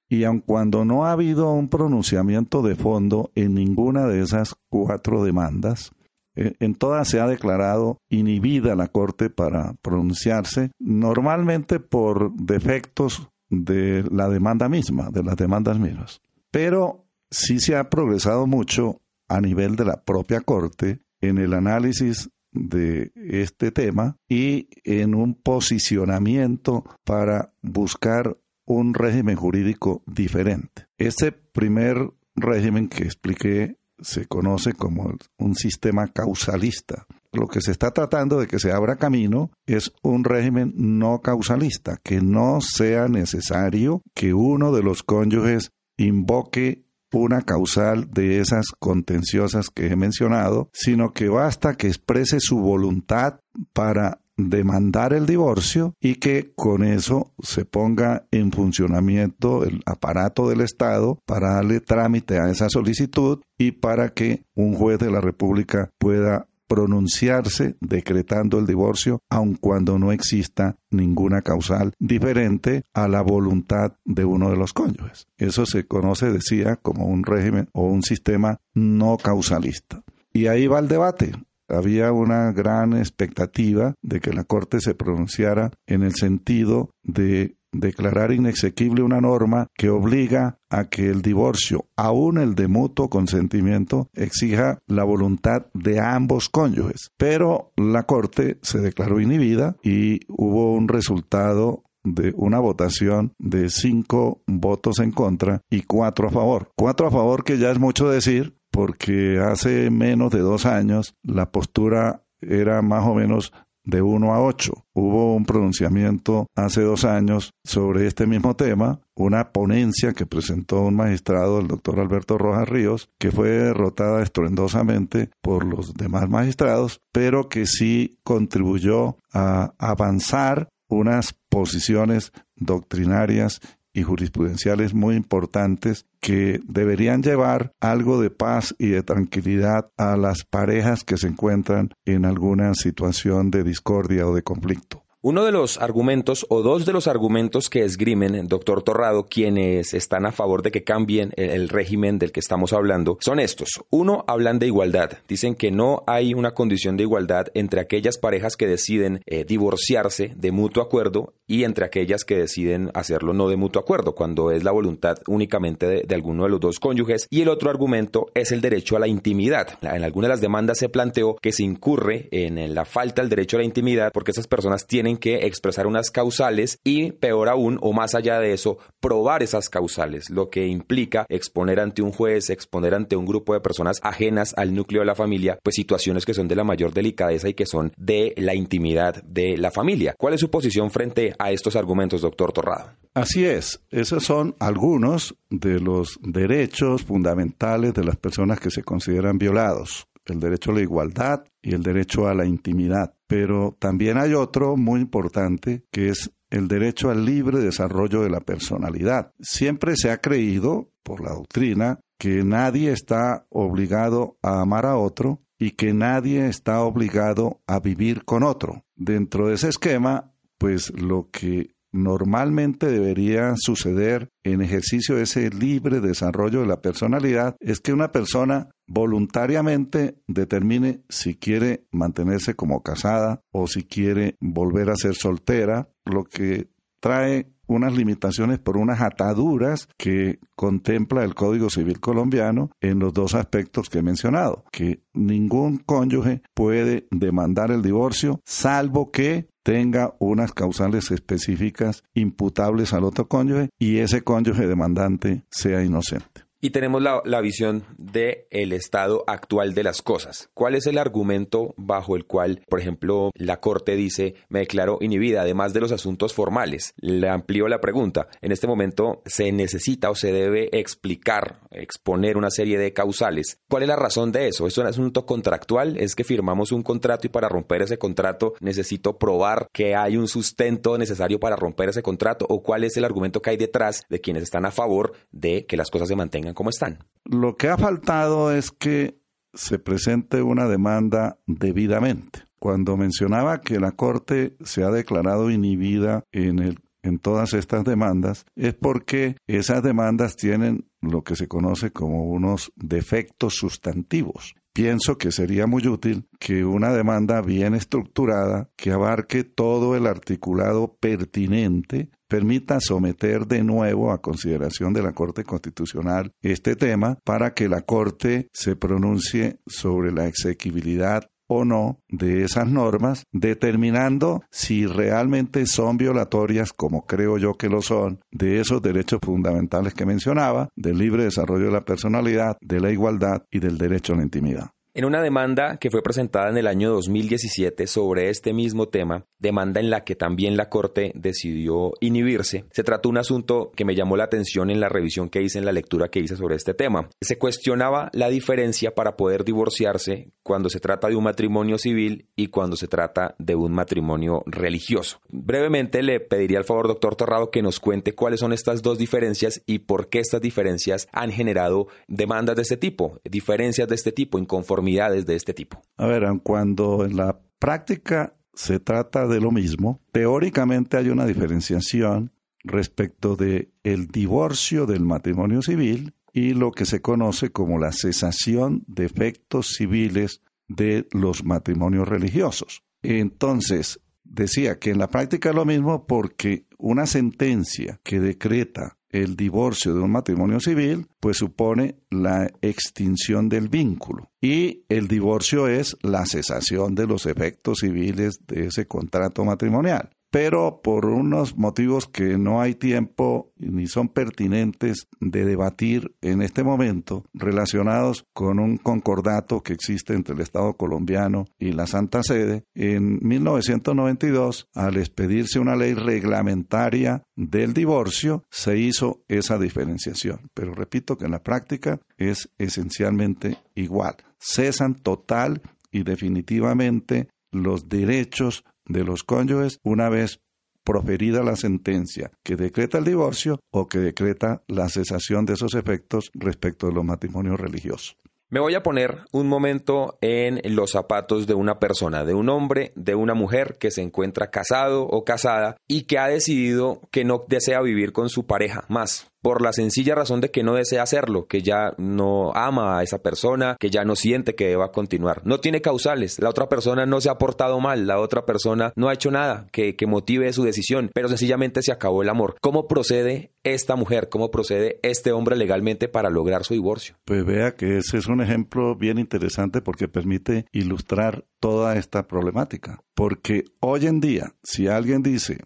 Y 0.07 0.23
aun 0.23 0.39
cuando 0.39 0.85
no 0.85 1.05
ha 1.05 1.11
habido 1.11 1.51
un 1.51 1.69
pronunciamiento 1.69 2.61
de 2.61 2.75
fondo 2.75 3.31
en 3.35 3.53
ninguna 3.53 4.07
de 4.07 4.21
esas 4.21 4.55
cuatro 4.69 5.23
demandas, 5.23 5.91
eh, 6.35 6.55
en 6.59 6.73
todas 6.73 7.07
se 7.07 7.19
ha 7.19 7.27
declarado 7.27 7.99
inhibida 8.09 8.75
la 8.75 8.87
Corte 8.87 9.29
para 9.29 9.73
pronunciarse, 9.81 10.71
normalmente 10.79 11.79
por 11.79 12.33
defectos 12.33 13.29
de 13.49 14.03
la 14.11 14.29
demanda 14.29 14.69
misma, 14.69 15.09
de 15.11 15.23
las 15.23 15.35
demandas 15.35 15.77
mismas. 15.79 16.21
Pero 16.51 17.08
sí 17.31 17.59
se 17.59 17.75
ha 17.75 17.89
progresado 17.89 18.47
mucho 18.47 19.01
a 19.27 19.41
nivel 19.41 19.75
de 19.75 19.85
la 19.85 20.03
propia 20.03 20.41
Corte 20.41 21.01
en 21.21 21.37
el 21.37 21.53
análisis 21.53 22.29
de 22.51 23.11
este 23.15 23.71
tema 23.71 24.17
y 24.27 24.69
en 24.83 25.13
un 25.13 25.35
posicionamiento 25.35 26.83
para 27.03 27.53
buscar 27.61 28.37
un 28.65 28.93
régimen 28.93 29.35
jurídico 29.35 30.03
diferente. 30.05 30.87
Este 30.97 31.31
primer 31.31 32.11
régimen 32.35 32.87
que 32.87 33.03
expliqué 33.03 33.77
se 34.01 34.27
conoce 34.27 34.73
como 34.73 35.13
un 35.37 35.55
sistema 35.55 36.07
causalista. 36.07 37.05
Lo 37.31 37.47
que 37.47 37.61
se 37.61 37.71
está 37.71 37.91
tratando 37.91 38.39
de 38.39 38.47
que 38.47 38.59
se 38.59 38.71
abra 38.71 38.95
camino 38.95 39.51
es 39.67 39.91
un 40.01 40.23
régimen 40.23 40.73
no 40.75 41.19
causalista, 41.21 41.97
que 42.03 42.21
no 42.21 42.59
sea 42.61 43.07
necesario 43.07 44.01
que 44.15 44.33
uno 44.33 44.71
de 44.71 44.83
los 44.83 45.03
cónyuges 45.03 45.71
invoque 45.97 46.85
una 47.11 47.41
causal 47.41 48.09
de 48.11 48.39
esas 48.39 48.67
contenciosas 48.79 49.69
que 49.69 49.87
he 49.87 49.95
mencionado, 49.95 50.69
sino 50.73 51.13
que 51.13 51.29
basta 51.29 51.75
que 51.75 51.87
exprese 51.87 52.39
su 52.39 52.59
voluntad 52.59 53.39
para 53.73 54.19
demandar 54.47 55.13
el 55.13 55.25
divorcio 55.25 55.93
y 55.99 56.15
que 56.15 56.53
con 56.55 56.83
eso 56.83 57.33
se 57.41 57.65
ponga 57.65 58.25
en 58.31 58.51
funcionamiento 58.51 59.63
el 59.65 59.81
aparato 59.85 60.49
del 60.49 60.61
Estado 60.61 61.19
para 61.25 61.55
darle 61.55 61.81
trámite 61.81 62.39
a 62.39 62.49
esa 62.49 62.69
solicitud 62.69 63.39
y 63.57 63.71
para 63.71 64.09
que 64.09 64.43
un 64.55 64.75
juez 64.75 64.99
de 64.99 65.11
la 65.11 65.21
República 65.21 65.89
pueda 65.97 66.47
pronunciarse 66.69 67.75
decretando 67.81 68.59
el 68.59 68.67
divorcio 68.67 69.23
aun 69.27 69.55
cuando 69.55 69.97
no 69.97 70.11
exista 70.11 70.77
ninguna 70.91 71.41
causal 71.41 71.93
diferente 71.99 72.83
a 72.93 73.07
la 73.07 73.21
voluntad 73.21 73.93
de 74.05 74.23
uno 74.23 74.51
de 74.51 74.55
los 74.55 74.71
cónyuges. 74.71 75.27
Eso 75.37 75.65
se 75.65 75.87
conoce, 75.87 76.31
decía, 76.31 76.75
como 76.75 77.07
un 77.07 77.23
régimen 77.23 77.69
o 77.73 77.87
un 77.87 78.03
sistema 78.03 78.59
no 78.75 79.17
causalista. 79.17 80.03
Y 80.31 80.45
ahí 80.45 80.67
va 80.67 80.79
el 80.79 80.87
debate 80.87 81.33
había 81.69 82.11
una 82.11 82.51
gran 82.51 82.97
expectativa 82.97 83.93
de 84.01 84.19
que 84.19 84.33
la 84.33 84.43
Corte 84.43 84.79
se 84.79 84.95
pronunciara 84.95 85.71
en 85.85 86.03
el 86.03 86.15
sentido 86.15 86.89
de 87.03 87.57
declarar 87.71 88.31
inexequible 88.31 89.03
una 89.03 89.21
norma 89.21 89.67
que 89.75 89.89
obliga 89.89 90.57
a 90.69 90.85
que 90.85 91.09
el 91.09 91.21
divorcio, 91.21 91.85
aun 91.95 92.37
el 92.37 92.55
de 92.55 92.67
mutuo 92.67 93.09
consentimiento, 93.09 94.09
exija 94.13 94.79
la 94.87 95.03
voluntad 95.03 95.65
de 95.73 95.99
ambos 95.99 96.49
cónyuges. 96.49 97.11
Pero 97.17 97.71
la 97.75 98.03
Corte 98.03 98.57
se 98.61 98.79
declaró 98.79 99.19
inhibida 99.19 99.75
y 99.83 100.21
hubo 100.27 100.73
un 100.73 100.87
resultado 100.87 101.83
de 102.03 102.33
una 102.35 102.59
votación 102.59 103.33
de 103.37 103.69
cinco 103.69 104.41
votos 104.47 104.99
en 104.99 105.11
contra 105.11 105.61
y 105.69 105.83
cuatro 105.83 106.27
a 106.27 106.31
favor. 106.31 106.71
Cuatro 106.75 107.07
a 107.07 107.11
favor 107.11 107.43
que 107.43 107.57
ya 107.57 107.71
es 107.71 107.79
mucho 107.79 108.09
decir 108.09 108.55
porque 108.71 109.39
hace 109.39 109.89
menos 109.89 110.31
de 110.31 110.39
dos 110.39 110.65
años 110.65 111.15
la 111.23 111.51
postura 111.51 112.23
era 112.41 112.81
más 112.81 113.05
o 113.05 113.15
menos 113.15 113.51
de 113.83 114.01
1 114.01 114.33
a 114.33 114.41
8. 114.41 114.85
Hubo 114.93 115.35
un 115.35 115.45
pronunciamiento 115.45 116.47
hace 116.55 116.81
dos 116.81 117.05
años 117.05 117.51
sobre 117.63 118.07
este 118.07 118.27
mismo 118.27 118.55
tema, 118.55 118.99
una 119.15 119.51
ponencia 119.51 120.13
que 120.13 120.25
presentó 120.25 120.81
un 120.81 120.95
magistrado, 120.95 121.59
el 121.59 121.67
doctor 121.67 121.99
Alberto 121.99 122.37
Rojas 122.37 122.67
Ríos, 122.69 123.09
que 123.17 123.31
fue 123.31 123.49
derrotada 123.49 124.21
estruendosamente 124.21 125.29
por 125.41 125.65
los 125.65 125.93
demás 125.93 126.29
magistrados, 126.29 127.01
pero 127.11 127.49
que 127.49 127.65
sí 127.65 128.17
contribuyó 128.23 129.17
a 129.33 129.73
avanzar 129.77 130.69
unas 130.87 131.35
posiciones 131.49 132.31
doctrinarias 132.55 133.61
y 133.93 134.03
jurisprudenciales 134.03 134.93
muy 134.93 135.15
importantes 135.15 136.05
que 136.19 136.59
deberían 136.65 137.23
llevar 137.23 137.73
algo 137.79 138.21
de 138.21 138.29
paz 138.29 138.75
y 138.77 138.89
de 138.89 139.03
tranquilidad 139.03 139.89
a 139.97 140.17
las 140.17 140.43
parejas 140.43 141.03
que 141.03 141.17
se 141.17 141.27
encuentran 141.27 141.89
en 142.05 142.25
alguna 142.25 142.73
situación 142.73 143.51
de 143.51 143.63
discordia 143.63 144.27
o 144.27 144.35
de 144.35 144.43
conflicto. 144.43 145.08
Uno 145.21 145.43
de 145.43 145.51
los 145.51 145.81
argumentos 145.81 146.45
o 146.47 146.61
dos 146.61 146.85
de 146.85 146.93
los 146.93 147.05
argumentos 147.05 147.69
que 147.69 147.83
esgrimen, 147.83 148.47
doctor 148.47 148.83
Torrado, 148.83 149.25
quienes 149.25 149.93
están 149.93 150.25
a 150.25 150.31
favor 150.31 150.63
de 150.63 150.71
que 150.71 150.85
cambien 150.85 151.33
el, 151.35 151.67
régimen 151.67 152.19
del 152.19 152.31
que 152.31 152.39
estamos 152.39 152.71
hablando, 152.71 153.17
son 153.19 153.41
estos. 153.41 153.81
Uno, 153.89 154.23
hablan 154.27 154.59
de 154.59 154.67
igualdad. 154.67 155.17
Dicen 155.27 155.55
que 155.55 155.71
no 155.71 156.03
hay 156.07 156.33
una 156.33 156.51
condición 156.51 156.95
de 156.95 157.03
igualdad 157.03 157.47
entre 157.53 157.81
aquellas 157.81 158.17
parejas 158.17 158.55
que 158.55 158.65
deciden 158.65 159.21
eh, 159.25 159.43
divorciarse 159.43 160.31
de 160.37 160.51
mutuo 160.53 160.81
acuerdo 160.81 161.33
y 161.47 161.65
entre 161.65 161.83
aquellas 161.83 162.23
que 162.23 162.37
deciden 162.37 162.89
hacerlo 162.93 163.33
no 163.33 163.49
de 163.49 163.57
mutuo 163.57 163.81
acuerdo, 163.81 164.15
cuando 164.15 164.51
es 164.51 164.63
la 164.63 164.71
voluntad 164.71 165.17
únicamente 165.27 165.85
de, 165.85 166.03
de 166.07 166.15
alguno 166.15 166.43
de 166.43 166.49
los 166.51 166.61
dos 166.61 166.79
cónyuges. 166.79 167.27
Y 167.29 167.41
el 167.41 167.49
otro 167.49 167.69
argumento 167.69 168.27
es 168.35 168.53
el 168.53 168.61
derecho 168.61 168.95
a 168.95 168.99
la 168.99 169.07
intimidad. 169.09 169.67
En 169.81 170.05
algunas 170.05 170.29
de 170.29 170.33
las 170.35 170.41
demandas 170.41 170.77
se 170.77 170.87
planteó 170.87 171.35
que 171.41 171.51
se 171.51 171.63
incurre 171.63 172.29
en 172.31 172.73
la 172.73 172.85
falta 172.85 173.21
del 173.21 173.27
derecho 173.27 173.57
a 173.57 173.59
la 173.59 173.65
intimidad 173.65 174.13
porque 174.13 174.31
esas 174.31 174.47
personas 174.47 174.87
tienen 174.87 175.08
que 175.17 175.47
expresar 175.47 175.87
unas 175.87 176.11
causales 176.11 176.79
y, 176.83 177.11
peor 177.11 177.49
aún, 177.49 177.77
o 177.81 177.93
más 177.93 178.15
allá 178.15 178.39
de 178.39 178.53
eso, 178.53 178.77
probar 178.99 179.43
esas 179.43 179.69
causales, 179.69 180.29
lo 180.29 180.49
que 180.49 180.67
implica 180.67 181.25
exponer 181.29 181.79
ante 181.79 182.01
un 182.01 182.11
juez, 182.11 182.49
exponer 182.49 182.93
ante 182.93 183.15
un 183.15 183.25
grupo 183.25 183.53
de 183.53 183.61
personas 183.61 183.99
ajenas 184.03 184.53
al 184.57 184.73
núcleo 184.73 185.01
de 185.01 185.05
la 185.05 185.15
familia, 185.15 185.59
pues 185.63 185.75
situaciones 185.75 186.25
que 186.25 186.33
son 186.33 186.47
de 186.47 186.55
la 186.55 186.63
mayor 186.63 186.93
delicadeza 186.93 187.49
y 187.49 187.53
que 187.53 187.65
son 187.65 187.93
de 187.97 188.33
la 188.37 188.55
intimidad 188.55 189.23
de 189.23 189.57
la 189.57 189.71
familia. 189.71 190.15
¿Cuál 190.17 190.33
es 190.33 190.41
su 190.41 190.49
posición 190.49 190.91
frente 190.91 191.33
a 191.39 191.51
estos 191.51 191.75
argumentos, 191.75 192.21
doctor 192.21 192.51
Torrado? 192.51 192.91
Así 193.13 193.45
es, 193.45 193.81
esos 193.89 194.23
son 194.23 194.55
algunos 194.59 195.35
de 195.49 195.79
los 195.79 196.19
derechos 196.21 197.03
fundamentales 197.03 197.93
de 197.93 198.03
las 198.03 198.17
personas 198.17 198.59
que 198.59 198.69
se 198.69 198.83
consideran 198.83 199.37
violados 199.37 200.08
el 200.29 200.39
derecho 200.39 200.71
a 200.71 200.75
la 200.75 200.81
igualdad 200.81 201.43
y 201.61 201.73
el 201.73 201.83
derecho 201.83 202.27
a 202.27 202.33
la 202.33 202.45
intimidad. 202.45 203.13
Pero 203.27 203.75
también 203.79 204.17
hay 204.17 204.33
otro 204.33 204.77
muy 204.77 205.01
importante 205.01 205.85
que 205.91 206.09
es 206.09 206.31
el 206.49 206.67
derecho 206.67 207.09
al 207.09 207.25
libre 207.25 207.59
desarrollo 207.59 208.21
de 208.21 208.29
la 208.29 208.39
personalidad. 208.39 209.33
Siempre 209.39 209.95
se 209.95 210.11
ha 210.11 210.17
creído, 210.17 210.91
por 211.03 211.21
la 211.21 211.33
doctrina, 211.33 211.99
que 212.17 212.43
nadie 212.43 212.91
está 212.91 213.45
obligado 213.49 214.37
a 214.41 214.61
amar 214.61 214.85
a 214.85 214.97
otro 214.97 215.41
y 215.57 215.71
que 215.71 215.93
nadie 215.93 216.47
está 216.47 216.81
obligado 216.81 217.61
a 217.67 217.79
vivir 217.79 218.25
con 218.25 218.43
otro. 218.43 218.83
Dentro 218.95 219.47
de 219.47 219.55
ese 219.55 219.69
esquema, 219.69 220.33
pues 220.57 220.91
lo 220.99 221.29
que 221.31 221.75
normalmente 221.91 222.87
debería 222.87 223.53
suceder 223.57 224.29
en 224.43 224.61
ejercicio 224.61 225.15
de 225.15 225.23
ese 225.23 225.49
libre 225.49 225.99
desarrollo 225.99 226.61
de 226.61 226.67
la 226.67 226.81
personalidad 226.81 227.55
es 227.59 227.79
que 227.79 227.93
una 227.93 228.11
persona 228.11 228.69
voluntariamente 228.87 230.21
determine 230.27 231.03
si 231.09 231.35
quiere 231.35 231.85
mantenerse 231.91 232.55
como 232.55 232.81
casada 232.81 233.41
o 233.51 233.67
si 233.67 233.83
quiere 233.83 234.35
volver 234.39 234.89
a 234.89 234.95
ser 234.95 235.15
soltera, 235.15 235.89
lo 236.05 236.23
que 236.23 236.69
trae 236.99 237.51
unas 237.69 237.95
limitaciones 237.95 238.59
por 238.59 238.77
unas 238.77 238.99
ataduras 238.99 239.87
que 239.95 240.39
contempla 240.55 241.23
el 241.23 241.35
Código 241.35 241.69
Civil 241.69 241.99
colombiano 241.99 242.71
en 242.81 242.99
los 242.99 243.13
dos 243.13 243.35
aspectos 243.35 243.89
que 243.89 243.99
he 243.99 244.03
mencionado, 244.03 244.65
que 244.71 245.03
ningún 245.13 245.77
cónyuge 245.77 246.41
puede 246.55 247.07
demandar 247.11 247.71
el 247.71 247.83
divorcio 247.83 248.41
salvo 248.43 249.11
que 249.11 249.48
tenga 249.63 250.15
unas 250.19 250.53
causales 250.53 251.11
específicas 251.11 252.03
imputables 252.13 252.93
al 252.93 253.03
otro 253.03 253.27
cónyuge 253.27 253.69
y 253.77 253.97
ese 253.97 254.23
cónyuge 254.23 254.67
demandante 254.67 255.43
sea 255.49 255.83
inocente 255.83 256.48
y 256.61 256.71
tenemos 256.71 257.01
la, 257.01 257.41
visión 257.41 257.85
del 257.97 258.45
el 258.49 258.73
estado 258.73 259.23
actual 259.27 259.73
de 259.73 259.83
las 259.83 260.01
cosas. 260.01 260.49
¿Cuál 260.53 260.75
es 260.75 260.87
el 260.87 260.97
argumento 260.97 261.73
bajo 261.77 262.15
el 262.15 262.25
cual, 262.25 262.61
por 262.67 262.79
ejemplo, 262.79 263.31
la 263.35 263.59
Corte 263.59 263.95
dice, 263.95 264.35
me 264.49 264.59
declaro 264.59 264.97
inhibida, 264.99 265.41
además 265.41 265.73
de 265.73 265.79
los 265.79 265.91
asuntos 265.91 266.33
formales? 266.33 266.93
Le 266.97 267.29
amplío 267.29 267.67
la 267.67 267.79
pregunta. 267.79 268.27
En 268.41 268.51
este 268.51 268.67
momento 268.67 269.21
se 269.25 269.51
necesita 269.51 270.09
o 270.09 270.15
se 270.15 270.33
debe 270.33 270.69
explicar, 270.77 271.61
exponer 271.71 272.35
una 272.35 272.51
serie 272.51 272.77
de 272.77 272.91
causales. 272.91 273.59
¿Cuál 273.69 273.83
es 273.83 273.89
la 273.89 273.95
razón 273.95 274.31
de 274.31 274.47
eso? 274.47 274.67
¿Es 274.67 274.77
un 274.77 274.87
asunto 274.87 275.25
contractual? 275.25 275.97
¿Es 275.97 276.15
que 276.15 276.23
firmamos 276.23 276.71
un 276.71 276.83
contrato 276.83 277.27
y 277.27 277.29
para 277.29 277.47
romper 277.47 277.83
ese 277.83 277.97
contrato 277.97 278.53
necesito 278.59 279.17
probar 279.17 279.69
que 279.71 279.95
hay 279.95 280.17
un 280.17 280.27
sustento 280.27 280.97
necesario 280.97 281.39
para 281.39 281.55
romper 281.55 281.89
ese 281.89 282.03
contrato? 282.03 282.45
¿O 282.49 282.61
cuál 282.61 282.83
es 282.83 282.97
el 282.97 283.05
argumento 283.05 283.41
que 283.41 283.51
hay 283.51 283.57
detrás 283.57 284.05
de 284.09 284.19
quienes 284.19 284.43
están 284.43 284.65
a 284.65 284.71
favor 284.71 285.13
de 285.31 285.65
que 285.65 285.77
las 285.77 285.89
cosas 285.89 286.09
se 286.09 286.15
mantengan? 286.15 286.48
Como 286.53 286.69
están. 286.69 286.99
Lo 287.25 287.55
que 287.55 287.69
ha 287.69 287.77
faltado 287.77 288.51
es 288.51 288.71
que 288.71 289.19
se 289.53 289.79
presente 289.79 290.41
una 290.41 290.67
demanda 290.67 291.37
debidamente. 291.45 292.43
Cuando 292.59 292.97
mencionaba 292.97 293.61
que 293.61 293.79
la 293.79 293.91
Corte 293.91 294.55
se 294.63 294.83
ha 294.83 294.89
declarado 294.89 295.49
inhibida 295.49 296.23
en, 296.31 296.59
el, 296.59 296.79
en 297.03 297.19
todas 297.19 297.53
estas 297.53 297.83
demandas, 297.83 298.45
es 298.55 298.73
porque 298.73 299.37
esas 299.47 299.81
demandas 299.81 300.35
tienen 300.35 300.85
lo 301.01 301.23
que 301.23 301.35
se 301.35 301.47
conoce 301.47 301.91
como 301.91 302.25
unos 302.25 302.71
defectos 302.75 303.55
sustantivos 303.55 304.55
pienso 304.79 305.17
que 305.17 305.33
sería 305.33 305.67
muy 305.67 305.85
útil 305.87 306.25
que 306.39 306.63
una 306.63 306.93
demanda 306.93 307.41
bien 307.41 307.75
estructurada, 307.75 308.69
que 308.77 308.91
abarque 308.91 309.43
todo 309.43 309.97
el 309.97 310.07
articulado 310.07 310.95
pertinente, 311.01 312.09
permita 312.29 312.79
someter 312.79 313.45
de 313.45 313.63
nuevo 313.63 314.11
a 314.11 314.21
consideración 314.21 314.93
de 314.93 315.01
la 315.01 315.11
Corte 315.11 315.43
Constitucional 315.43 316.31
este 316.41 316.75
tema 316.75 317.17
para 317.25 317.53
que 317.53 317.67
la 317.67 317.81
Corte 317.81 318.47
se 318.53 318.75
pronuncie 318.75 319.59
sobre 319.65 320.11
la 320.13 320.27
exequibilidad 320.27 321.29
o 321.49 321.65
no 321.65 321.99
de 322.07 322.43
esas 322.43 322.67
normas, 322.67 323.23
determinando 323.31 324.43
si 324.51 324.85
realmente 324.85 325.65
son 325.65 325.97
violatorias, 325.97 326.71
como 326.71 327.07
creo 327.07 327.39
yo 327.39 327.55
que 327.55 327.69
lo 327.69 327.81
son, 327.81 328.21
de 328.31 328.59
esos 328.59 328.83
derechos 328.83 329.19
fundamentales 329.23 329.95
que 329.95 330.05
mencionaba, 330.05 330.69
del 330.75 330.99
libre 330.99 331.23
desarrollo 331.23 331.65
de 331.65 331.71
la 331.71 331.85
personalidad, 331.85 332.57
de 332.61 332.79
la 332.79 332.91
igualdad 332.91 333.43
y 333.49 333.59
del 333.59 333.79
derecho 333.79 334.13
a 334.13 334.17
la 334.17 334.23
intimidad. 334.23 334.69
En 334.93 335.05
una 335.05 335.21
demanda 335.21 335.77
que 335.77 335.89
fue 335.89 336.01
presentada 336.01 336.49
en 336.49 336.57
el 336.57 336.67
año 336.67 336.89
2017 336.91 337.87
sobre 337.87 338.29
este 338.29 338.53
mismo 338.53 338.87
tema, 338.87 339.25
demanda 339.39 339.79
en 339.79 339.89
la 339.89 340.03
que 340.03 340.15
también 340.15 340.57
la 340.57 340.69
Corte 340.69 341.11
decidió 341.15 341.93
inhibirse, 341.99 342.65
se 342.71 342.83
trató 342.83 343.09
un 343.09 343.17
asunto 343.17 343.71
que 343.75 343.85
me 343.85 343.95
llamó 343.95 344.17
la 344.17 344.25
atención 344.25 344.69
en 344.69 344.79
la 344.79 344.89
revisión 344.89 345.29
que 345.29 345.41
hice 345.41 345.59
en 345.59 345.65
la 345.65 345.71
lectura 345.71 346.09
que 346.09 346.19
hice 346.19 346.35
sobre 346.35 346.55
este 346.55 346.73
tema. 346.73 347.09
Se 347.21 347.37
cuestionaba 347.37 348.09
la 348.13 348.29
diferencia 348.29 348.93
para 348.93 349.15
poder 349.15 349.43
divorciarse 349.43 350.31
cuando 350.43 350.69
se 350.69 350.79
trata 350.79 351.07
de 351.07 351.15
un 351.15 351.23
matrimonio 351.23 351.77
civil 351.77 352.27
y 352.35 352.47
cuando 352.47 352.75
se 352.75 352.87
trata 352.87 353.35
de 353.37 353.55
un 353.55 353.71
matrimonio 353.71 354.43
religioso. 354.45 355.21
Brevemente 355.29 356.03
le 356.03 356.19
pediría 356.19 356.57
al 356.57 356.65
favor, 356.65 356.87
doctor 356.87 357.15
Torrado, 357.15 357.51
que 357.51 357.61
nos 357.61 357.79
cuente 357.79 358.13
cuáles 358.13 358.39
son 358.39 358.53
estas 358.53 358.81
dos 358.81 358.97
diferencias 358.97 359.61
y 359.65 359.79
por 359.79 360.09
qué 360.09 360.19
estas 360.19 360.41
diferencias 360.41 361.07
han 361.11 361.31
generado 361.31 361.87
demandas 362.07 362.55
de 362.55 362.63
este 362.63 362.77
tipo, 362.77 363.19
diferencias 363.23 363.87
de 363.87 363.95
este 363.95 364.11
tipo, 364.11 364.39
inconformidad 364.39 365.11
de 365.11 365.35
este 365.35 365.53
tipo? 365.53 365.81
A 365.97 366.07
ver, 366.07 366.25
cuando 366.43 367.05
en 367.05 367.15
la 367.15 367.39
práctica 367.59 368.33
se 368.59 368.81
trata 368.81 369.25
de 369.25 369.39
lo 369.39 369.51
mismo, 369.51 370.01
teóricamente 370.11 370.97
hay 370.97 371.07
una 371.07 371.25
diferenciación 371.25 372.33
respecto 372.61 373.37
de 373.37 373.71
el 373.83 374.07
divorcio 374.07 374.85
del 374.85 375.05
matrimonio 375.05 375.61
civil 375.61 376.13
y 376.33 376.53
lo 376.55 376.71
que 376.71 376.83
se 376.83 377.01
conoce 377.01 377.51
como 377.53 377.79
la 377.79 377.93
cesación 377.93 378.83
de 378.85 379.05
efectos 379.05 379.75
civiles 379.77 380.41
de 380.67 381.07
los 381.13 381.45
matrimonios 381.45 382.09
religiosos. 382.09 382.83
Entonces, 383.01 384.01
decía 384.25 384.77
que 384.77 384.89
en 384.89 384.97
la 384.97 385.07
práctica 385.07 385.51
es 385.51 385.55
lo 385.55 385.63
mismo 385.63 386.05
porque 386.05 386.65
una 386.77 387.05
sentencia 387.05 388.01
que 388.03 388.19
decreta 388.19 388.97
el 389.09 389.35
divorcio 389.35 389.93
de 389.93 390.01
un 390.01 390.11
matrimonio 390.11 390.59
civil, 390.59 391.07
pues 391.19 391.37
supone 391.37 391.95
la 392.09 392.49
extinción 392.61 393.49
del 393.49 393.69
vínculo. 393.69 394.29
Y 394.41 394.83
el 394.89 395.07
divorcio 395.07 395.67
es 395.67 395.97
la 396.01 396.25
cesación 396.25 396.95
de 396.95 397.07
los 397.07 397.25
efectos 397.25 397.79
civiles 397.79 398.39
de 398.47 398.67
ese 398.67 398.87
contrato 398.87 399.43
matrimonial 399.43 400.09
pero 400.31 400.81
por 400.83 401.05
unos 401.05 401.57
motivos 401.57 402.07
que 402.07 402.37
no 402.37 402.61
hay 402.61 402.75
tiempo 402.75 403.51
ni 403.57 403.87
son 403.87 404.09
pertinentes 404.09 405.07
de 405.19 405.45
debatir 405.45 406.15
en 406.21 406.41
este 406.41 406.63
momento, 406.63 407.25
relacionados 407.33 408.25
con 408.33 408.59
un 408.59 408.77
concordato 408.77 409.61
que 409.61 409.73
existe 409.73 410.13
entre 410.13 410.35
el 410.35 410.41
Estado 410.41 410.73
colombiano 410.73 411.45
y 411.57 411.71
la 411.71 411.87
Santa 411.87 412.23
Sede, 412.23 412.63
en 412.75 413.19
1992, 413.21 414.69
al 414.73 414.97
expedirse 414.97 415.59
una 415.59 415.75
ley 415.75 415.93
reglamentaria 415.93 417.23
del 417.35 417.73
divorcio, 417.73 418.43
se 418.49 418.77
hizo 418.77 419.23
esa 419.27 419.57
diferenciación. 419.57 420.49
Pero 420.53 420.73
repito 420.73 421.17
que 421.17 421.25
en 421.25 421.31
la 421.31 421.43
práctica 421.43 421.99
es 422.17 422.49
esencialmente 422.57 423.57
igual. 423.75 424.15
Cesan 424.39 424.95
total 424.95 425.61
y 425.91 426.03
definitivamente 426.03 427.29
los 427.51 427.89
derechos 427.89 428.63
de 428.89 429.05
los 429.05 429.23
cónyuges 429.23 429.79
una 429.83 430.09
vez 430.09 430.41
proferida 430.83 431.43
la 431.43 431.55
sentencia 431.55 432.31
que 432.43 432.55
decreta 432.55 432.97
el 432.97 433.05
divorcio 433.05 433.59
o 433.71 433.87
que 433.87 433.99
decreta 433.99 434.63
la 434.67 434.89
cesación 434.89 435.45
de 435.45 435.53
esos 435.53 435.75
efectos 435.75 436.31
respecto 436.33 436.87
de 436.87 436.93
los 436.93 437.05
matrimonios 437.05 437.59
religiosos. 437.59 438.17
Me 438.51 438.59
voy 438.59 438.73
a 438.73 438.81
poner 438.81 439.19
un 439.31 439.47
momento 439.47 440.17
en 440.21 440.59
los 440.75 440.89
zapatos 440.89 441.45
de 441.45 441.53
una 441.53 441.77
persona, 441.77 442.25
de 442.25 442.33
un 442.33 442.49
hombre, 442.49 442.93
de 442.95 443.13
una 443.13 443.35
mujer 443.35 443.77
que 443.79 443.91
se 443.91 444.01
encuentra 444.01 444.49
casado 444.49 445.03
o 445.03 445.23
casada 445.23 445.77
y 445.87 446.05
que 446.07 446.17
ha 446.17 446.27
decidido 446.27 446.99
que 447.11 447.23
no 447.23 447.45
desea 447.47 447.79
vivir 447.81 448.11
con 448.11 448.29
su 448.29 448.47
pareja 448.47 448.85
más 448.87 449.31
por 449.41 449.61
la 449.61 449.73
sencilla 449.73 450.15
razón 450.15 450.41
de 450.41 450.51
que 450.51 450.63
no 450.63 450.75
desea 450.75 451.03
hacerlo, 451.03 451.47
que 451.47 451.61
ya 451.61 451.93
no 451.97 452.51
ama 452.55 452.99
a 452.99 453.03
esa 453.03 453.21
persona, 453.21 453.77
que 453.79 453.89
ya 453.89 454.03
no 454.03 454.15
siente 454.15 454.55
que 454.55 454.67
deba 454.67 454.91
continuar. 454.91 455.41
No 455.45 455.59
tiene 455.59 455.81
causales, 455.81 456.39
la 456.39 456.49
otra 456.49 456.69
persona 456.69 457.05
no 457.05 457.21
se 457.21 457.29
ha 457.29 457.37
portado 457.37 457.79
mal, 457.79 458.07
la 458.07 458.19
otra 458.19 458.45
persona 458.45 458.91
no 458.95 459.09
ha 459.09 459.13
hecho 459.13 459.31
nada 459.31 459.67
que, 459.71 459.95
motive 460.09 460.51
su 460.53 460.63
decisión, 460.63 461.11
pero 461.13 461.29
sencillamente 461.29 461.83
se 461.83 461.91
acabó 461.91 462.23
el 462.23 462.29
amor. 462.29 462.55
¿Cómo 462.61 462.87
procede 462.87 463.53
esta 463.63 463.95
mujer, 463.95 464.27
cómo 464.29 464.49
procede 464.49 464.99
este 465.03 465.31
hombre 465.31 465.55
legalmente 465.55 466.07
para 466.07 466.31
lograr 466.31 466.63
su 466.63 466.73
divorcio? 466.73 467.15
Pues 467.25 467.45
vea 467.45 467.75
que 467.75 467.97
ese 467.97 468.17
es 468.17 468.25
un 468.25 468.41
ejemplo 468.41 468.95
bien 468.95 469.19
interesante 469.19 469.81
porque 469.81 470.07
permite 470.07 470.65
ilustrar 470.71 471.45
toda 471.59 471.95
esta 471.95 472.27
problemática. 472.27 473.03
Porque 473.13 473.65
hoy 473.79 474.07
en 474.07 474.19
día, 474.19 474.55
si 474.63 474.87
alguien 474.87 475.21
dice, 475.21 475.59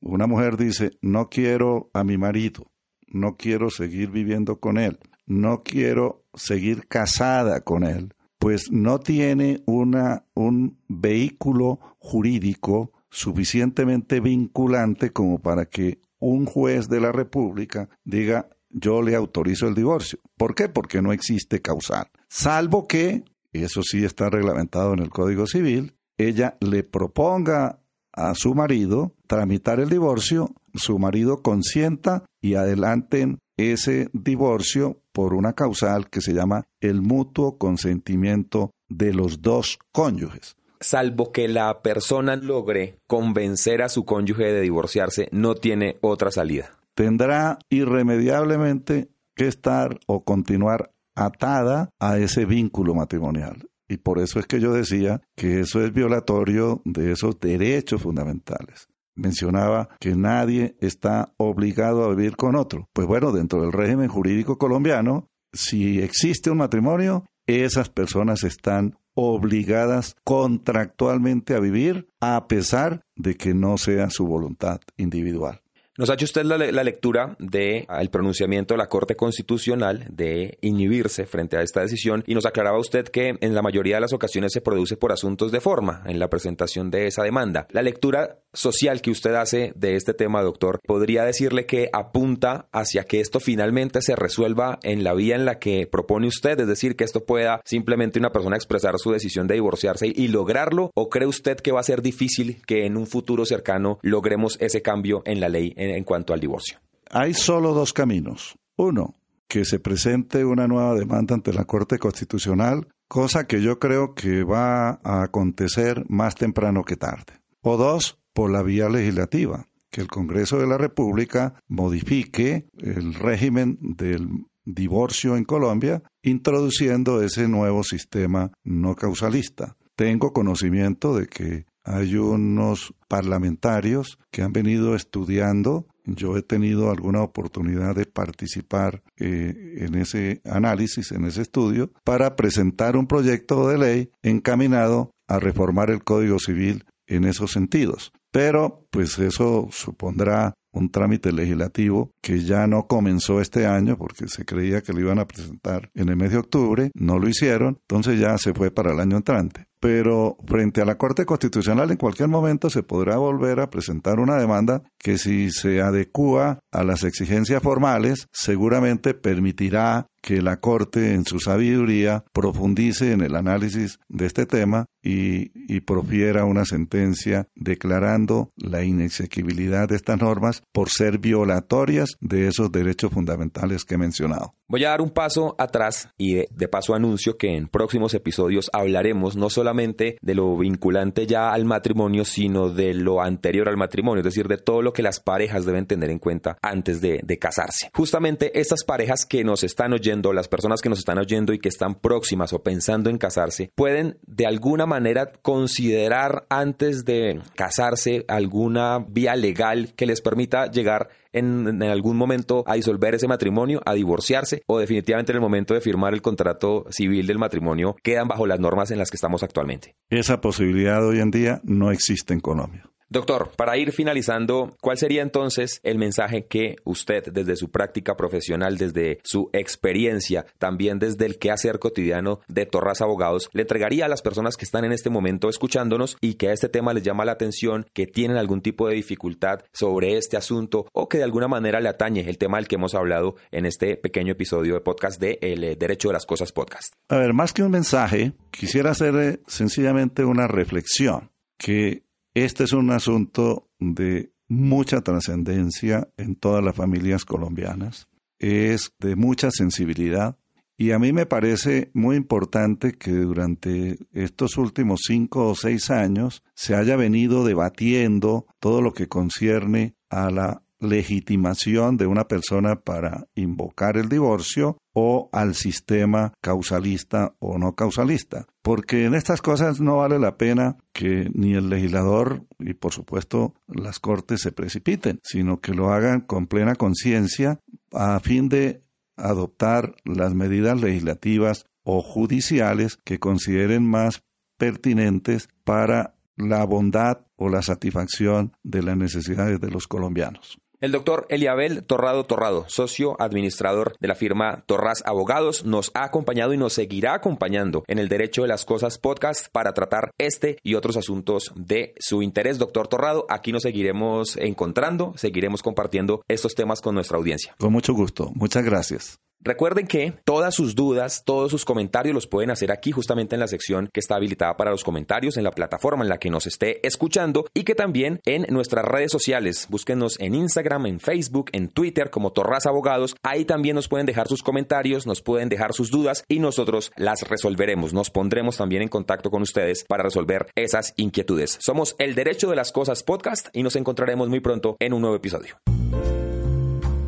una 0.00 0.26
mujer 0.26 0.56
dice, 0.56 0.92
no 1.02 1.28
quiero 1.28 1.90
a 1.92 2.04
mi 2.04 2.16
marido, 2.16 2.70
no 3.10 3.36
quiero 3.36 3.70
seguir 3.70 4.10
viviendo 4.10 4.60
con 4.60 4.78
él, 4.78 4.98
no 5.26 5.62
quiero 5.62 6.24
seguir 6.34 6.88
casada 6.88 7.60
con 7.60 7.84
él, 7.84 8.14
pues 8.38 8.70
no 8.70 9.00
tiene 9.00 9.62
una, 9.66 10.24
un 10.34 10.78
vehículo 10.88 11.78
jurídico 11.98 12.92
suficientemente 13.10 14.20
vinculante 14.20 15.12
como 15.12 15.40
para 15.40 15.66
que 15.66 16.00
un 16.18 16.46
juez 16.46 16.88
de 16.88 17.00
la 17.00 17.12
República 17.12 17.88
diga 18.04 18.48
yo 18.70 19.02
le 19.02 19.16
autorizo 19.16 19.66
el 19.66 19.74
divorcio. 19.74 20.20
¿Por 20.36 20.54
qué? 20.54 20.68
Porque 20.68 21.02
no 21.02 21.12
existe 21.12 21.60
causal. 21.60 22.08
Salvo 22.28 22.86
que, 22.86 23.24
eso 23.52 23.82
sí 23.82 24.04
está 24.04 24.30
reglamentado 24.30 24.94
en 24.94 25.00
el 25.00 25.10
Código 25.10 25.46
Civil, 25.46 25.96
ella 26.16 26.56
le 26.60 26.84
proponga 26.84 27.80
a 28.12 28.34
su 28.34 28.54
marido 28.54 29.16
tramitar 29.26 29.80
el 29.80 29.88
divorcio, 29.88 30.54
su 30.74 30.98
marido 30.98 31.42
consienta 31.42 32.24
y 32.40 32.54
adelanten 32.54 33.38
ese 33.56 34.08
divorcio 34.12 35.02
por 35.12 35.34
una 35.34 35.52
causal 35.52 36.08
que 36.08 36.20
se 36.20 36.32
llama 36.32 36.64
el 36.80 37.02
mutuo 37.02 37.58
consentimiento 37.58 38.70
de 38.88 39.12
los 39.12 39.42
dos 39.42 39.78
cónyuges. 39.92 40.56
Salvo 40.80 41.30
que 41.30 41.46
la 41.46 41.82
persona 41.82 42.36
logre 42.36 42.98
convencer 43.06 43.82
a 43.82 43.90
su 43.90 44.04
cónyuge 44.04 44.44
de 44.44 44.62
divorciarse, 44.62 45.28
no 45.30 45.54
tiene 45.54 45.98
otra 46.00 46.30
salida. 46.30 46.70
Tendrá 46.94 47.58
irremediablemente 47.68 49.10
que 49.36 49.46
estar 49.46 49.98
o 50.06 50.24
continuar 50.24 50.92
atada 51.14 51.90
a 51.98 52.18
ese 52.18 52.46
vínculo 52.46 52.94
matrimonial. 52.94 53.68
Y 53.88 53.98
por 53.98 54.20
eso 54.20 54.38
es 54.38 54.46
que 54.46 54.60
yo 54.60 54.72
decía 54.72 55.20
que 55.36 55.60
eso 55.60 55.84
es 55.84 55.92
violatorio 55.92 56.80
de 56.84 57.12
esos 57.12 57.38
derechos 57.40 58.00
fundamentales 58.02 58.89
mencionaba 59.14 59.88
que 60.00 60.14
nadie 60.14 60.76
está 60.80 61.32
obligado 61.36 62.04
a 62.04 62.14
vivir 62.14 62.36
con 62.36 62.56
otro. 62.56 62.88
Pues 62.92 63.06
bueno, 63.06 63.32
dentro 63.32 63.62
del 63.62 63.72
régimen 63.72 64.08
jurídico 64.08 64.58
colombiano, 64.58 65.28
si 65.52 66.00
existe 66.00 66.50
un 66.50 66.58
matrimonio, 66.58 67.24
esas 67.46 67.88
personas 67.88 68.44
están 68.44 68.96
obligadas 69.14 70.16
contractualmente 70.24 71.54
a 71.54 71.60
vivir 71.60 72.08
a 72.20 72.46
pesar 72.46 73.02
de 73.16 73.36
que 73.36 73.54
no 73.54 73.76
sea 73.76 74.10
su 74.10 74.26
voluntad 74.26 74.80
individual. 74.96 75.60
Nos 75.98 76.08
ha 76.08 76.14
hecho 76.14 76.24
usted 76.24 76.44
la, 76.44 76.84
lectura 76.84 77.36
del 77.40 78.10
pronunciamiento 78.10 78.74
de 78.74 78.78
la 78.78 78.88
Corte 78.88 79.16
Constitucional 79.16 80.06
de 80.08 80.56
inhibirse 80.62 81.26
frente 81.26 81.56
a 81.56 81.62
esta 81.62 81.80
decisión 81.80 82.22
y 82.28 82.34
nos 82.34 82.46
aclaraba 82.46 82.78
usted 82.78 83.08
que 83.08 83.36
en 83.40 83.54
la 83.54 83.60
mayoría 83.60 83.96
de 83.96 84.00
las 84.00 84.12
ocasiones 84.12 84.52
se 84.52 84.60
produce 84.60 84.96
por 84.96 85.10
asuntos 85.10 85.50
de 85.50 85.60
forma 85.60 86.02
en 86.06 86.20
la 86.20 86.30
presentación 86.30 86.90
de 86.90 87.08
esa 87.08 87.24
demanda. 87.24 87.66
La 87.70 87.82
lectura 87.82 88.38
social 88.52 89.00
que 89.00 89.10
usted 89.10 89.34
hace 89.34 89.72
de 89.74 89.96
este 89.96 90.14
tema, 90.14 90.42
doctor, 90.42 90.80
podría 90.86 91.24
decirle 91.24 91.66
que 91.66 91.90
apunta 91.92 92.68
hacia 92.72 93.04
que 93.04 93.20
esto 93.20 93.40
finalmente 93.40 94.00
se 94.00 94.16
resuelva 94.16 94.78
en 94.82 95.04
la 95.04 95.14
vía 95.14 95.34
en 95.34 95.44
la 95.44 95.58
que 95.58 95.86
propone 95.86 96.28
usted, 96.28 96.58
es 96.60 96.66
decir, 96.68 96.96
que 96.96 97.04
esto 97.04 97.24
pueda 97.24 97.60
simplemente 97.64 98.18
una 98.18 98.32
persona 98.32 98.56
expresar 98.56 98.98
su 98.98 99.10
decisión 99.10 99.46
de 99.46 99.54
divorciarse 99.54 100.06
y 100.06 100.28
lograrlo, 100.28 100.90
o 100.94 101.08
cree 101.10 101.26
usted 101.26 101.58
que 101.58 101.72
va 101.72 101.80
a 101.80 101.84
ser 101.84 102.00
difícil 102.00 102.62
que 102.66 102.86
en 102.86 102.96
un 102.96 103.06
futuro 103.06 103.44
cercano 103.44 103.98
logremos 104.02 104.56
ese 104.60 104.82
cambio 104.82 105.22
en 105.26 105.40
la 105.40 105.48
ley 105.48 105.74
en, 105.80 106.04
cuanto 106.04 106.32
al 106.32 106.40
divorcio? 106.40 106.78
Hay 107.10 107.34
solo 107.34 107.72
dos 107.72 107.92
caminos. 107.92 108.56
Uno, 108.76 109.14
que 109.48 109.64
se 109.64 109.80
presente 109.80 110.44
una 110.44 110.68
nueva 110.68 110.94
demanda 110.94 111.34
ante 111.34 111.52
la 111.52 111.64
Corte 111.64 111.98
Constitucional, 111.98 112.88
cosa 113.08 113.46
que 113.46 113.62
yo 113.62 113.78
creo 113.78 114.14
que 114.14 114.44
va 114.44 115.00
a 115.02 115.22
acontecer 115.22 116.04
más 116.08 116.34
temprano 116.34 116.84
que 116.84 116.96
tarde. 116.96 117.40
O 117.62 117.76
dos, 117.76 118.18
por 118.32 118.50
la 118.50 118.62
vía 118.62 118.88
legislativa, 118.88 119.66
que 119.90 120.00
el 120.00 120.08
Congreso 120.08 120.58
de 120.58 120.66
la 120.66 120.78
República 120.78 121.54
modifique 121.68 122.68
el 122.78 123.14
régimen 123.14 123.78
del 123.80 124.28
divorcio 124.64 125.36
en 125.36 125.44
Colombia, 125.44 126.02
introduciendo 126.22 127.22
ese 127.22 127.48
nuevo 127.48 127.82
sistema 127.82 128.52
no 128.62 128.94
causalista. 128.94 129.76
Tengo 129.96 130.32
conocimiento 130.32 131.16
de 131.16 131.26
que 131.26 131.66
hay 131.84 132.16
unos 132.16 132.94
parlamentarios 133.08 134.18
que 134.30 134.42
han 134.42 134.52
venido 134.52 134.94
estudiando. 134.94 135.86
Yo 136.04 136.36
he 136.36 136.42
tenido 136.42 136.90
alguna 136.90 137.22
oportunidad 137.22 137.94
de 137.94 138.06
participar 138.06 139.02
eh, 139.16 139.76
en 139.78 139.94
ese 139.94 140.40
análisis, 140.44 141.12
en 141.12 141.24
ese 141.24 141.42
estudio, 141.42 141.92
para 142.04 142.36
presentar 142.36 142.96
un 142.96 143.06
proyecto 143.06 143.68
de 143.68 143.78
ley 143.78 144.10
encaminado 144.22 145.10
a 145.28 145.38
reformar 145.38 145.90
el 145.90 146.02
Código 146.02 146.38
Civil 146.38 146.84
en 147.06 147.24
esos 147.24 147.52
sentidos. 147.52 148.12
Pero, 148.32 148.86
pues 148.90 149.18
eso 149.18 149.68
supondrá 149.72 150.54
un 150.72 150.90
trámite 150.90 151.32
legislativo 151.32 152.12
que 152.22 152.44
ya 152.44 152.66
no 152.68 152.86
comenzó 152.86 153.40
este 153.40 153.66
año 153.66 153.96
porque 153.98 154.28
se 154.28 154.44
creía 154.44 154.82
que 154.82 154.92
lo 154.92 155.00
iban 155.00 155.18
a 155.18 155.26
presentar 155.26 155.90
en 155.94 156.08
el 156.08 156.16
mes 156.16 156.30
de 156.30 156.38
octubre, 156.38 156.90
no 156.94 157.18
lo 157.18 157.28
hicieron, 157.28 157.78
entonces 157.80 158.20
ya 158.20 158.38
se 158.38 158.54
fue 158.54 158.70
para 158.70 158.92
el 158.92 159.00
año 159.00 159.16
entrante 159.16 159.69
pero 159.80 160.36
frente 160.46 160.82
a 160.82 160.84
la 160.84 160.98
Corte 160.98 161.24
Constitucional 161.24 161.90
en 161.90 161.96
cualquier 161.96 162.28
momento 162.28 162.68
se 162.68 162.82
podrá 162.82 163.16
volver 163.16 163.60
a 163.60 163.70
presentar 163.70 164.20
una 164.20 164.36
demanda 164.36 164.82
que 164.98 165.16
si 165.16 165.50
se 165.50 165.80
adecúa 165.80 166.60
a 166.70 166.84
las 166.84 167.02
exigencias 167.02 167.62
formales 167.62 168.28
seguramente 168.30 169.14
permitirá 169.14 170.06
que 170.20 170.42
la 170.42 170.60
Corte 170.60 171.14
en 171.14 171.24
su 171.24 171.40
sabiduría 171.40 172.24
profundice 172.32 173.12
en 173.12 173.22
el 173.22 173.36
análisis 173.36 173.98
de 174.08 174.26
este 174.26 174.46
tema 174.46 174.86
y, 175.02 175.50
y, 175.54 175.80
profiera 175.80 176.44
una 176.44 176.66
sentencia 176.66 177.48
declarando 177.54 178.52
la 178.56 178.84
inexequibilidad 178.84 179.88
de 179.88 179.96
estas 179.96 180.20
normas 180.20 180.62
por 180.72 180.90
ser 180.90 181.18
violatorias 181.18 182.16
de 182.20 182.48
esos 182.48 182.70
derechos 182.70 183.10
fundamentales 183.10 183.84
que 183.84 183.94
he 183.94 183.98
mencionado. 183.98 184.54
Voy 184.70 184.84
a 184.84 184.90
dar 184.90 185.00
un 185.00 185.10
paso 185.10 185.56
atrás 185.58 186.10
y 186.16 186.34
de, 186.34 186.68
paso 186.68 186.94
anuncio 186.94 187.36
que 187.36 187.56
en 187.56 187.66
próximos 187.66 188.14
episodios 188.14 188.70
hablaremos 188.72 189.34
no 189.34 189.50
solamente 189.50 190.16
de 190.22 190.34
lo 190.36 190.56
vinculante 190.56 191.26
ya 191.26 191.50
al 191.50 191.64
matrimonio, 191.64 192.24
sino 192.24 192.68
de 192.68 192.94
lo 192.94 193.20
anterior 193.20 193.68
al 193.68 193.76
matrimonio, 193.76 194.20
es 194.20 194.26
decir, 194.26 194.46
de 194.46 194.58
todo 194.58 194.80
lo 194.80 194.92
que 194.92 195.02
las 195.02 195.18
parejas 195.18 195.66
deben 195.66 195.86
tener 195.86 196.08
en 196.10 196.20
cuenta 196.20 196.56
antes 196.62 197.00
de, 197.00 197.20
de 197.24 197.38
casarse. 197.38 197.90
Justamente 197.92 198.60
estas 198.60 198.84
parejas 198.84 199.26
que 199.26 199.42
nos 199.42 199.64
están 199.64 199.92
oyendo, 199.92 200.09
las 200.32 200.48
personas 200.48 200.80
que 200.80 200.88
nos 200.88 200.98
están 200.98 201.18
oyendo 201.18 201.52
y 201.52 201.58
que 201.58 201.68
están 201.68 201.94
próximas 201.94 202.52
o 202.52 202.62
pensando 202.62 203.10
en 203.10 203.18
casarse, 203.18 203.70
pueden 203.74 204.18
de 204.26 204.46
alguna 204.46 204.86
manera 204.86 205.32
considerar 205.42 206.46
antes 206.48 207.04
de 207.04 207.40
casarse 207.54 208.24
alguna 208.28 208.98
vía 208.98 209.36
legal 209.36 209.92
que 209.94 210.06
les 210.06 210.20
permita 210.20 210.70
llegar 210.70 211.08
en, 211.32 211.82
algún 211.82 212.16
momento 212.16 212.64
a 212.66 212.74
disolver 212.74 213.14
ese 213.14 213.28
matrimonio, 213.28 213.80
a 213.86 213.94
divorciarse 213.94 214.62
o 214.66 214.78
definitivamente 214.78 215.32
en 215.32 215.36
el 215.36 215.42
momento 215.42 215.74
de 215.74 215.80
firmar 215.80 216.12
el 216.12 216.22
contrato 216.22 216.86
civil 216.90 217.26
del 217.26 217.38
matrimonio 217.38 217.94
quedan 218.02 218.28
bajo 218.28 218.46
las 218.46 218.58
normas 218.60 218.90
en 218.90 218.98
las 218.98 219.10
que 219.10 219.16
estamos 219.16 219.42
actualmente. 219.42 219.94
Esa 220.08 220.40
posibilidad 220.40 221.06
hoy 221.06 221.20
en 221.20 221.30
día 221.30 221.60
no 221.62 221.92
existe 221.92 222.34
en 222.34 222.40
Colombia. 222.40 222.90
Doctor, 223.12 223.50
para 223.56 223.76
ir 223.76 223.90
finalizando, 223.90 224.76
¿cuál 224.80 224.96
sería 224.96 225.22
entonces 225.22 225.80
el 225.82 225.98
mensaje 225.98 226.46
que 226.46 226.76
usted 226.84 227.24
desde 227.32 227.56
su 227.56 227.68
práctica 227.72 228.16
profesional, 228.16 228.78
desde 228.78 229.18
su 229.24 229.50
experiencia, 229.52 230.46
también 230.58 231.00
desde 231.00 231.26
el 231.26 231.36
quehacer 231.38 231.80
cotidiano 231.80 232.38
de 232.46 232.66
Torras 232.66 233.00
Abogados, 233.00 233.50
le 233.52 233.62
entregaría 233.62 234.04
a 234.04 234.08
las 234.08 234.22
personas 234.22 234.56
que 234.56 234.64
están 234.64 234.84
en 234.84 234.92
este 234.92 235.10
momento 235.10 235.48
escuchándonos 235.48 236.18
y 236.20 236.34
que 236.34 236.50
a 236.50 236.52
este 236.52 236.68
tema 236.68 236.94
les 236.94 237.02
llama 237.02 237.24
la 237.24 237.32
atención, 237.32 237.84
que 237.92 238.06
tienen 238.06 238.36
algún 238.36 238.60
tipo 238.60 238.86
de 238.86 238.94
dificultad 238.94 239.64
sobre 239.72 240.16
este 240.16 240.36
asunto 240.36 240.86
o 240.92 241.08
que 241.08 241.18
de 241.18 241.24
alguna 241.24 241.48
manera 241.48 241.80
le 241.80 241.88
atañe 241.88 242.20
el 242.20 242.38
tema 242.38 242.58
del 242.58 242.68
que 242.68 242.76
hemos 242.76 242.94
hablado 242.94 243.34
en 243.50 243.66
este 243.66 243.96
pequeño 243.96 244.34
episodio 244.34 244.74
de 244.74 244.82
podcast 244.82 245.20
de 245.20 245.40
El 245.42 245.64
eh, 245.64 245.74
Derecho 245.74 246.10
de 246.10 246.14
las 246.14 246.26
Cosas 246.26 246.52
Podcast? 246.52 246.92
A 247.08 247.16
ver, 247.16 247.32
más 247.32 247.52
que 247.52 247.64
un 247.64 247.72
mensaje, 247.72 248.34
quisiera 248.52 248.92
hacer 248.92 249.16
eh, 249.16 249.40
sencillamente 249.48 250.24
una 250.24 250.46
reflexión 250.46 251.32
que 251.58 252.04
este 252.34 252.64
es 252.64 252.72
un 252.72 252.90
asunto 252.90 253.68
de 253.78 254.32
mucha 254.48 255.00
trascendencia 255.00 256.08
en 256.16 256.34
todas 256.36 256.62
las 256.62 256.76
familias 256.76 257.24
colombianas, 257.24 258.08
es 258.38 258.92
de 258.98 259.16
mucha 259.16 259.50
sensibilidad. 259.50 260.36
Y 260.76 260.92
a 260.92 260.98
mí 260.98 261.12
me 261.12 261.26
parece 261.26 261.90
muy 261.92 262.16
importante 262.16 262.94
que 262.94 263.12
durante 263.12 263.98
estos 264.12 264.56
últimos 264.56 265.02
cinco 265.06 265.48
o 265.48 265.54
seis 265.54 265.90
años 265.90 266.42
se 266.54 266.74
haya 266.74 266.96
venido 266.96 267.44
debatiendo 267.44 268.46
todo 268.58 268.80
lo 268.80 268.92
que 268.92 269.06
concierne 269.06 269.94
a 270.08 270.30
la 270.30 270.62
legitimación 270.80 271.96
de 271.96 272.06
una 272.06 272.26
persona 272.26 272.80
para 272.80 273.26
invocar 273.34 273.96
el 273.96 274.08
divorcio 274.08 274.78
o 274.92 275.28
al 275.32 275.54
sistema 275.54 276.32
causalista 276.40 277.34
o 277.38 277.58
no 277.58 277.74
causalista. 277.74 278.46
Porque 278.62 279.04
en 279.04 279.14
estas 279.14 279.42
cosas 279.42 279.80
no 279.80 279.98
vale 279.98 280.18
la 280.18 280.36
pena 280.36 280.78
que 280.92 281.30
ni 281.34 281.54
el 281.54 281.70
legislador 281.70 282.46
y 282.58 282.74
por 282.74 282.92
supuesto 282.92 283.54
las 283.68 284.00
cortes 284.00 284.40
se 284.40 284.52
precipiten, 284.52 285.20
sino 285.22 285.60
que 285.60 285.74
lo 285.74 285.92
hagan 285.92 286.20
con 286.20 286.46
plena 286.46 286.74
conciencia 286.74 287.60
a 287.92 288.18
fin 288.20 288.48
de 288.48 288.82
adoptar 289.16 289.94
las 290.04 290.34
medidas 290.34 290.80
legislativas 290.80 291.66
o 291.82 292.02
judiciales 292.02 292.98
que 293.04 293.18
consideren 293.18 293.86
más 293.86 294.22
pertinentes 294.56 295.48
para 295.64 296.14
la 296.36 296.64
bondad 296.64 297.26
o 297.36 297.48
la 297.48 297.62
satisfacción 297.62 298.52
de 298.62 298.82
las 298.82 298.96
necesidades 298.96 299.60
de 299.60 299.70
los 299.70 299.86
colombianos. 299.86 300.59
El 300.80 300.92
doctor 300.92 301.26
Eliabel 301.28 301.84
Torrado 301.84 302.24
Torrado, 302.24 302.64
socio 302.68 303.14
administrador 303.20 303.96
de 304.00 304.08
la 304.08 304.14
firma 304.14 304.64
Torras 304.64 305.02
Abogados, 305.04 305.66
nos 305.66 305.90
ha 305.92 306.04
acompañado 306.04 306.54
y 306.54 306.56
nos 306.56 306.72
seguirá 306.72 307.12
acompañando 307.12 307.84
en 307.86 307.98
el 307.98 308.08
Derecho 308.08 308.40
de 308.40 308.48
las 308.48 308.64
Cosas 308.64 308.96
podcast 308.96 309.48
para 309.52 309.74
tratar 309.74 310.10
este 310.16 310.56
y 310.62 310.76
otros 310.76 310.96
asuntos 310.96 311.52
de 311.54 311.92
su 311.98 312.22
interés. 312.22 312.58
Doctor 312.58 312.88
Torrado, 312.88 313.26
aquí 313.28 313.52
nos 313.52 313.64
seguiremos 313.64 314.38
encontrando, 314.38 315.12
seguiremos 315.18 315.62
compartiendo 315.62 316.22
estos 316.28 316.54
temas 316.54 316.80
con 316.80 316.94
nuestra 316.94 317.18
audiencia. 317.18 317.54
Con 317.58 317.74
mucho 317.74 317.92
gusto. 317.92 318.30
Muchas 318.34 318.64
gracias. 318.64 319.18
Recuerden 319.42 319.86
que 319.86 320.12
todas 320.26 320.54
sus 320.54 320.74
dudas, 320.74 321.22
todos 321.24 321.50
sus 321.50 321.64
comentarios 321.64 322.14
los 322.14 322.26
pueden 322.26 322.50
hacer 322.50 322.70
aquí 322.70 322.92
justamente 322.92 323.36
en 323.36 323.40
la 323.40 323.48
sección 323.48 323.88
que 323.90 324.00
está 324.00 324.16
habilitada 324.16 324.58
para 324.58 324.70
los 324.70 324.84
comentarios 324.84 325.38
en 325.38 325.44
la 325.44 325.50
plataforma 325.50 326.04
en 326.04 326.10
la 326.10 326.18
que 326.18 326.28
nos 326.28 326.46
esté 326.46 326.86
escuchando 326.86 327.46
y 327.54 327.64
que 327.64 327.74
también 327.74 328.20
en 328.26 328.44
nuestras 328.50 328.84
redes 328.84 329.10
sociales. 329.10 329.66
Búsquenos 329.70 330.20
en 330.20 330.34
Instagram, 330.34 330.84
en 330.84 331.00
Facebook, 331.00 331.48
en 331.52 331.70
Twitter 331.70 332.10
como 332.10 332.32
Torras 332.32 332.66
Abogados. 332.66 333.16
Ahí 333.22 333.46
también 333.46 333.76
nos 333.76 333.88
pueden 333.88 334.04
dejar 334.04 334.28
sus 334.28 334.42
comentarios, 334.42 335.06
nos 335.06 335.22
pueden 335.22 335.48
dejar 335.48 335.72
sus 335.72 335.90
dudas 335.90 336.22
y 336.28 336.38
nosotros 336.38 336.92
las 336.96 337.26
resolveremos. 337.26 337.94
Nos 337.94 338.10
pondremos 338.10 338.58
también 338.58 338.82
en 338.82 338.88
contacto 338.88 339.30
con 339.30 339.40
ustedes 339.40 339.84
para 339.88 340.02
resolver 340.02 340.48
esas 340.54 340.92
inquietudes. 340.96 341.56
Somos 341.60 341.96
El 341.98 342.14
Derecho 342.14 342.50
de 342.50 342.56
las 342.56 342.72
Cosas 342.72 343.02
Podcast 343.02 343.48
y 343.54 343.62
nos 343.62 343.76
encontraremos 343.76 344.28
muy 344.28 344.40
pronto 344.40 344.76
en 344.80 344.92
un 344.92 345.00
nuevo 345.00 345.16
episodio 345.16 345.56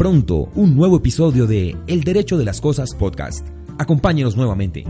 pronto 0.02 0.48
un 0.56 0.74
nuevo 0.74 0.96
episodio 0.96 1.46
de 1.46 1.76
El 1.86 2.02
Derecho 2.02 2.36
de 2.36 2.44
las 2.44 2.60
Cosas 2.60 2.92
podcast. 2.92 3.46
Acompáñenos 3.78 4.36
nuevamente. 4.36 4.84